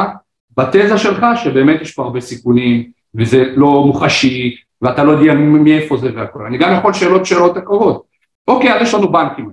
[0.56, 6.10] בתזה שלך שבאמת יש פה הרבה סיכונים וזה לא מוחשי ואתה לא יודע מאיפה זה
[6.14, 6.46] והכל.
[6.46, 8.04] אני גם יכול שאלות שאלות הקרובות.
[8.48, 9.50] אוקיי, אז יש לנו בנקים.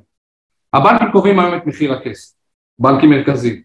[0.74, 2.34] הבנקים קובעים היום את מחיר הכסף,
[2.80, 3.62] בנקים מרכזיים.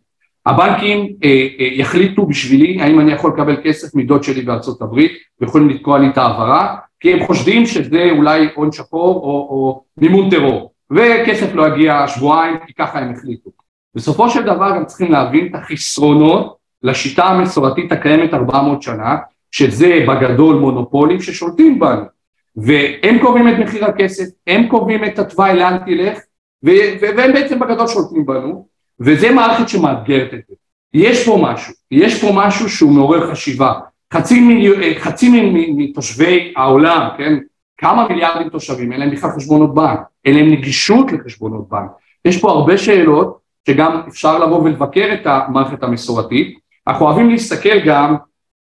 [0.46, 5.68] הבנקים אה, אה, יחליטו בשבילי האם אני יכול לקבל כסף מדוד שלי בארצות הברית ויכולים
[5.68, 10.72] לתקוע לי את ההעברה, כי הם חושדים שזה אולי הון שחור או, או מימון טרור,
[10.90, 13.50] וכסף לא יגיע שבועיים כי ככה הם החליטו.
[13.94, 19.16] בסופו של דבר גם צריכים להבין את החסרונות לשיטה המסורתית הקיימת 400 שנה,
[19.50, 22.04] שזה בגדול מונופולים ששולטים בנו,
[22.56, 26.18] והם קובעים את מחיר הכסף, הם קובעים את התוואי לאן תלך,
[26.62, 28.66] והם בעצם בגדול שולטים בנו,
[29.00, 30.54] וזה מערכת שמאתגרת את זה.
[30.94, 33.72] יש פה משהו, יש פה משהו שהוא מעורר חשיבה.
[34.14, 37.38] חצי, מיליו, אה, חצי מתושבי העולם, כן,
[37.78, 41.90] כמה מיליארדים תושבים, אין להם בכלל חשבונות בנק, אין להם נגישות לחשבונות בנק.
[42.24, 46.58] יש פה הרבה שאלות שגם אפשר לבוא ולבקר את המערכת המסורתית.
[46.86, 48.16] אנחנו אוהבים להסתכל גם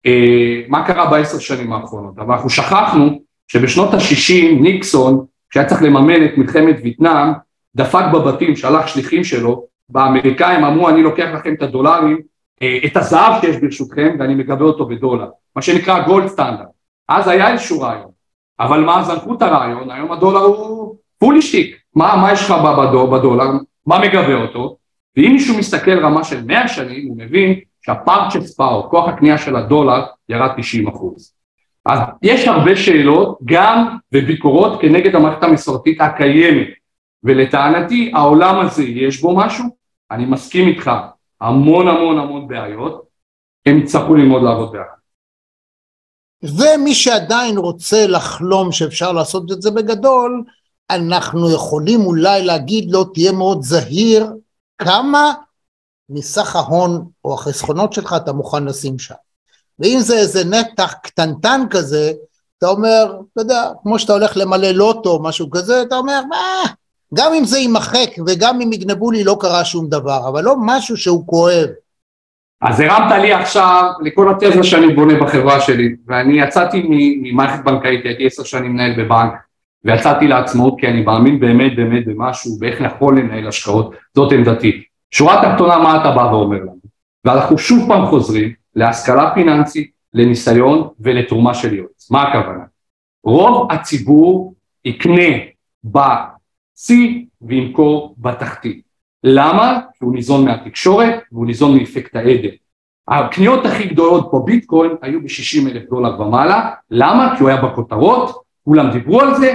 [0.07, 6.25] אה, מה קרה בעשר שנים האחרונות, אבל אנחנו שכחנו שבשנות ה-60 ניקסון, כשהיה צריך לממן
[6.25, 7.29] את מלחמת וייטנאם,
[7.77, 12.19] דפק בבתים, שלח שליחים שלו, באמריקאים אמרו אני לוקח לכם את הדולרים,
[12.87, 16.68] את הזהב שיש ברשותכם ואני מגבה אותו בדולר, מה שנקרא גולד סטנדרט.
[17.09, 18.11] אז היה איזשהו רעיון,
[18.61, 22.51] אבל מה זנחו את הרעיון, היום הדולר הוא פולי שטיק, מה, מה יש לך
[23.12, 23.51] בדולר,
[23.87, 24.77] מה מגבה אותו,
[25.16, 30.05] ואם מישהו מסתכל רמה של 100 שנים הוא מבין שהפארצ'ס פאור, כוח הקנייה של הדולר,
[30.29, 31.35] ירד 90 אחוז.
[31.87, 36.68] אז יש הרבה שאלות, גם וביקורות כנגד המערכת המסורתית הקיימת,
[37.25, 39.64] ולטענתי העולם הזה יש בו משהו,
[40.11, 40.90] אני מסכים איתך,
[41.40, 43.09] המון המון המון בעיות,
[43.66, 44.98] הם יצטרכו ללמוד לעבוד ביחד.
[46.42, 50.44] ומי שעדיין רוצה לחלום שאפשר לעשות את זה בגדול,
[50.90, 54.27] אנחנו יכולים אולי להגיד לו תהיה מאוד זהיר
[54.79, 55.33] כמה
[56.09, 59.14] מסך ההון או החסכונות שלך אתה מוכן לשים שם.
[59.79, 62.12] ואם זה איזה נתח קטנטן כזה,
[62.59, 66.62] אתה אומר, אתה יודע, כמו שאתה הולך למלא לוטו או משהו כזה, אתה אומר, מה,
[67.14, 70.97] גם אם זה יימחק וגם אם יגנבו לי לא קרה שום דבר, אבל לא משהו
[70.97, 71.66] שהוא כואב.
[72.62, 76.83] אז הרמת לי עכשיו לכל התזה שאני בונה בחברה שלי, ואני יצאתי
[77.23, 79.33] ממערכת בנקאית, הייתי עשר שנים מנהל בבנק,
[79.85, 84.83] ויצאתי לעצמאות כי אני מאמין באמת באמת במשהו, באיך יכול לנהל השקעות, זאת עמדתי.
[85.11, 86.79] שורה תחתונה מה אתה בא ואומר לנו,
[87.25, 92.11] ואנחנו שוב פעם חוזרים להשכלה פיננסית, לניסיון ולתרומה של יועץ.
[92.11, 92.64] מה הכוונה?
[93.25, 95.37] רוב הציבור יקנה
[96.79, 98.83] בשיא וימכור בתחתית.
[99.25, 99.81] למה?
[99.99, 102.49] כי הוא ניזון מהתקשורת והוא ניזון מאפקט העדר.
[103.09, 107.35] הקניות הכי גדולות פה ביטקוין היו ב-60 אלף דולר ומעלה, למה?
[107.37, 109.55] כי הוא היה בכותרות, כולם דיברו על זה,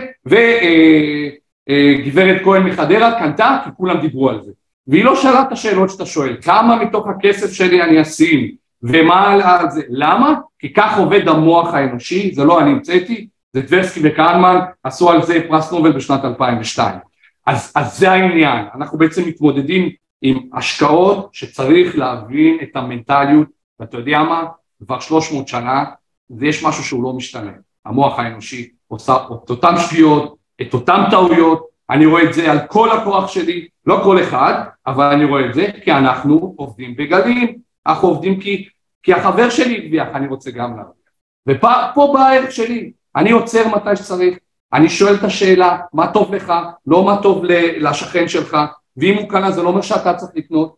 [1.70, 4.52] וגברת כהן מחדרה קנתה כי כולם דיברו על זה.
[4.88, 8.52] והיא לא שאלה את השאלות שאתה שואל, כמה מתוך הכסף שלי אני אשים
[8.84, 9.82] ומה על זה?
[9.90, 10.36] למה?
[10.60, 15.42] כי כך עובד המוח האנושי, זה לא אני המצאתי, זה טברסקי וקהנמן עשו על זה
[15.48, 17.13] פרס נובל בשנת 2002.
[17.46, 19.90] אז, אז זה העניין, אנחנו בעצם מתמודדים
[20.22, 23.48] עם השקעות שצריך להבין את המנטליות,
[23.80, 24.44] ואתה יודע מה?
[24.86, 25.84] כבר 300 שנה,
[26.30, 27.52] ויש משהו שהוא לא משתנה.
[27.86, 32.92] המוח האנושי עושה את אותן שגיאות, את אותן טעויות, אני רואה את זה על כל
[32.92, 38.08] הכוח שלי, לא כל אחד, אבל אני רואה את זה כי אנחנו עובדים בגלים, אנחנו
[38.08, 38.68] עובדים כי,
[39.04, 41.04] כי החבר שלי הרוויח, אני רוצה גם להרוויח.
[41.50, 44.38] ופה בא הערך שלי, אני עוצר מתי שצריך,
[44.74, 46.54] אני שואל את השאלה, מה טוב לך,
[46.88, 47.46] לא מה טוב
[47.78, 48.58] לשכן שלך,
[48.98, 50.76] ואם הוא קנה זה לא אומר שאתה צריך לקנות,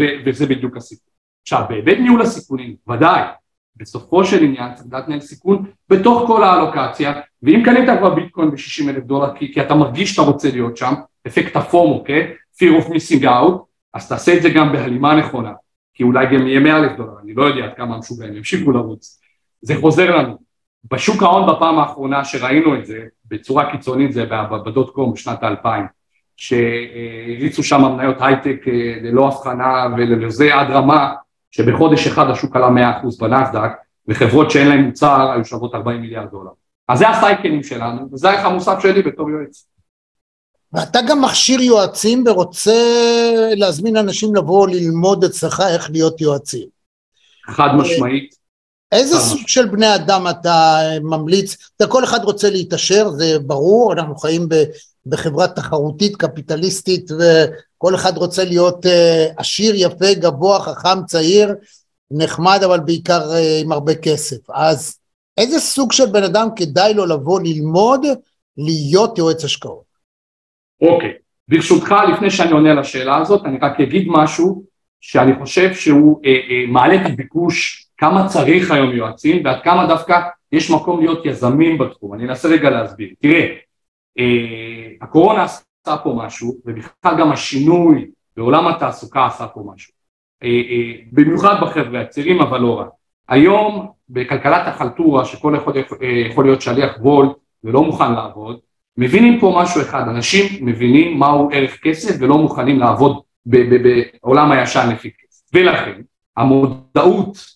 [0.00, 1.12] ו- וזה בדיוק הסיפור.
[1.42, 3.22] עכשיו, בהיבט ניהול הסיכונים, ודאי,
[3.76, 8.88] בסופו של עניין צריך לדעת לנהל סיכון בתוך כל האלוקציה, ואם קנית כבר ביטקוין ב-60
[8.88, 10.94] אלף דולר כי, כי אתה מרגיש שאתה רוצה להיות שם,
[11.26, 12.30] אפקט הפומו, כן?
[12.62, 13.58] fear of missing out,
[13.94, 15.52] אז תעשה את זה גם בהלימה נכונה,
[15.94, 19.20] כי אולי גם יהיה 100 אלף דולר, אני לא יודע עד כמה המשוגעים ימשיכו לרוץ.
[19.62, 20.38] זה חוזר לנו.
[20.90, 24.24] בשוק ההון בפעם האחרונה שראינו את זה, בצורה קיצונית זה
[24.66, 25.84] בדוט קום בשנת האלפיים,
[26.36, 31.14] שהריצו שם מניות הייטק אה, ללא הבחנה ולזה עד רמה
[31.50, 32.72] שבחודש אחד השוק עלה 100%
[33.20, 33.70] בנסדק
[34.08, 36.50] וחברות שאין להן מוצר היו שוות 40 מיליארד דולר.
[36.88, 39.66] אז זה הסייקלים שלנו וזה הערך המוסף שלי בתור יועץ.
[40.72, 42.72] ואתה גם מכשיר יועצים ורוצה
[43.56, 46.68] להזמין אנשים לבוא ללמוד אצלך איך להיות יועצים.
[47.46, 48.34] חד משמעית.
[48.92, 51.56] איזה סוג של בני אדם אתה ממליץ?
[51.76, 54.48] אתה כל אחד רוצה להתעשר, זה ברור, אנחנו חיים
[55.06, 61.54] בחברה תחרותית, קפיטליסטית, וכל אחד רוצה להיות אה, עשיר, יפה, גבוה, חכם, צעיר,
[62.10, 64.50] נחמד, אבל בעיקר אה, עם הרבה כסף.
[64.54, 64.98] אז
[65.36, 68.06] איזה סוג של בן אדם כדאי לו לבוא ללמוד
[68.56, 69.86] להיות יועץ השקעות?
[70.80, 71.12] אוקיי,
[71.48, 74.64] ברשותך, לפני שאני עונה לשאלה הזאת, אני רק אגיד משהו
[75.00, 80.20] שאני חושב שהוא אה, אה, מעלה את הביקוש, כמה צריך היום יועצים, ועד כמה דווקא
[80.52, 82.14] יש מקום להיות יזמים בתחום.
[82.14, 83.08] אני אנסה רגע להסביר.
[83.20, 83.54] תראה,
[84.18, 89.92] אה, הקורונה עשתה פה משהו, ובכלל גם השינוי בעולם התעסוקה עשה פה משהו.
[90.42, 92.88] אה, אה, במיוחד בחבר'ה הצעירים, אבל לא רק.
[93.28, 95.72] היום בכלכלת החלטורה, שכל אחד
[96.30, 97.32] יכול להיות שליח וולט
[97.64, 98.58] ולא מוכן לעבוד,
[98.96, 105.10] מבינים פה משהו אחד, אנשים מבינים מהו ערך כסף ולא מוכנים לעבוד בעולם הישן לפי
[105.10, 105.42] כסף.
[105.54, 106.00] ולכן
[106.36, 107.55] המודעות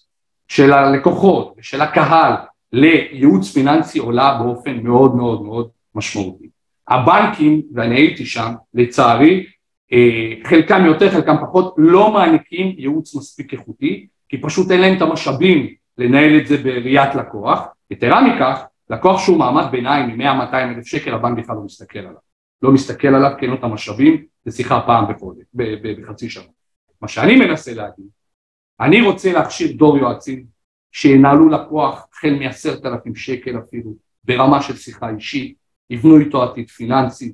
[0.50, 2.32] של הלקוחות ושל הקהל
[2.72, 6.48] לייעוץ פיננסי עולה באופן מאוד מאוד מאוד משמעותי.
[6.88, 9.46] הבנקים, ואני הייתי שם, לצערי,
[9.92, 15.02] אה, חלקם יותר, חלקם פחות, לא מעניקים ייעוץ מספיק איכותי, כי פשוט אין להם את
[15.02, 17.66] המשאבים לנהל את זה בראיית לקוח.
[17.90, 22.12] יתרה מכך, לקוח שהוא מעמד ביניים מ-100-200 אלף שקל, הבנק בכלל לא מסתכל עליו.
[22.62, 26.44] לא מסתכל עליו כי אין לו את המשאבים, זה שיחה פעם בחודש, בחצי שנה.
[27.02, 28.19] מה שאני מנסה להגיד,
[28.80, 30.44] אני רוצה להכשיר דור יועצים
[30.92, 35.56] שינהלו לקוח החל מעשרת אלפים שקל אפילו, ברמה של שיחה אישית,
[35.90, 37.32] יבנו איתו עתיד פיננסי.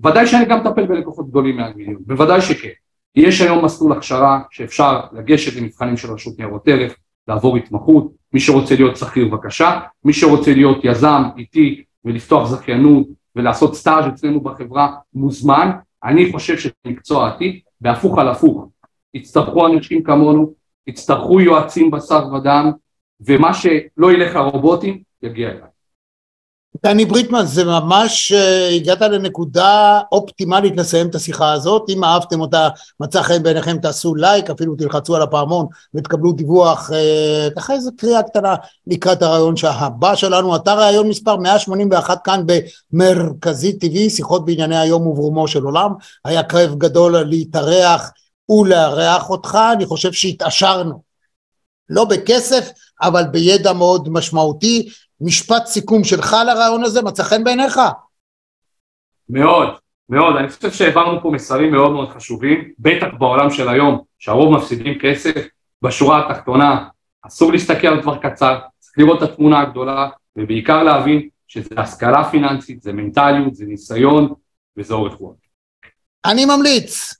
[0.00, 2.68] ודאי שאני גם מטפל בלקוחות גדולים מעל מיליון, בוודאי שכן.
[3.16, 6.96] יש היום מסלול הכשרה שאפשר לגשת למבחנים של רשות ניירות ערך,
[7.28, 13.74] לעבור התמחות, מי שרוצה להיות שכיר בבקשה, מי שרוצה להיות יזם איתי ולפתוח זכיינות ולעשות
[13.74, 15.70] סטאז' אצלנו בחברה מוזמן,
[16.04, 18.68] אני חושב שזה מקצוע עתיד, בהפוך על הפוך,
[19.14, 20.54] יצטרכו אנשים כמונו,
[20.86, 22.70] יצטרכו יועצים בשר ודם,
[23.20, 25.74] ומה שלא ילך הרובוטים יגיע אליי.
[26.82, 32.68] דני בריטמן, זה ממש uh, הגעת לנקודה אופטימלית לסיים את השיחה הזאת, אם אהבתם אותה,
[33.00, 38.22] מצא חן בעיניכם, תעשו לייק, אפילו תלחצו על הפעמון ותקבלו דיווח, uh, ככה איזה קריאה
[38.22, 38.54] קטנה
[38.86, 42.42] לקראת הרעיון הבא שלנו, אתה רעיון מספר 181 כאן
[42.92, 45.90] במרכזי TV, שיחות בענייני היום וברומו של עולם,
[46.24, 48.10] היה קרב גדול להתארח
[48.50, 51.02] ולארח אותך, אני חושב שהתעשרנו,
[51.90, 52.70] לא בכסף,
[53.02, 54.88] אבל בידע מאוד משמעותי,
[55.20, 57.80] משפט סיכום שלך לרעיון הזה, מצא חן בעיניך?
[59.28, 59.68] מאוד,
[60.08, 60.36] מאוד.
[60.36, 65.46] אני חושב שהעברנו פה מסרים מאוד מאוד חשובים, בטח בעולם של היום, שהרוב מפסידים כסף.
[65.82, 66.88] בשורה התחתונה,
[67.22, 72.82] אסור להסתכל על דבר קצר, צריך לראות את התמונה הגדולה, ובעיקר להבין שזה השכלה פיננסית,
[72.82, 74.32] זה מנטליות, זה ניסיון,
[74.76, 75.34] וזה אורך רוח.
[76.24, 77.14] אני ממליץ.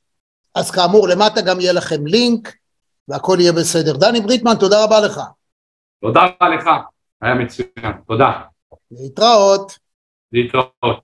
[0.54, 2.56] אז כאמור, למטה גם יהיה לכם לינק,
[3.08, 3.96] והכל יהיה בסדר.
[3.96, 5.20] דני בריטמן, תודה רבה לך.
[6.00, 6.70] תודה רבה לך.
[7.22, 8.40] היה מצוין, תודה.
[8.90, 9.78] להתראות.
[10.32, 11.00] להתראות.